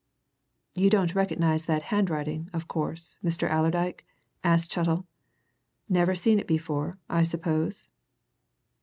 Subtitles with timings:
[0.73, 3.47] "You don't recognize that handwriting, of course, Mr.
[3.51, 4.03] Allerdyke?"
[4.43, 5.05] asked Chettle.
[5.87, 7.87] "Never seen it before, I suppose?"